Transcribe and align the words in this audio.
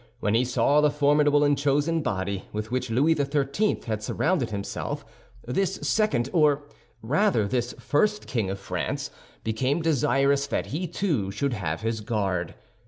When 0.19 0.33
he 0.33 0.43
saw 0.45 0.81
the 0.81 0.89
formidable 0.89 1.43
and 1.43 1.55
chosen 1.55 2.01
body 2.01 2.45
with 2.51 2.71
which 2.71 2.89
Louis 2.89 3.13
XIII. 3.13 3.81
had 3.85 4.01
surrounded 4.01 4.49
himself, 4.49 5.05
this 5.47 5.75
second, 5.83 6.27
or 6.33 6.63
rather 7.03 7.47
this 7.47 7.73
first 7.79 8.25
king 8.25 8.49
of 8.49 8.57
France, 8.57 9.11
became 9.43 9.83
desirous 9.83 10.47
that 10.47 10.65
he, 10.65 10.87
too, 10.87 11.29
should 11.29 11.53
have 11.53 11.81
his 11.81 12.01
guard. 12.01 12.55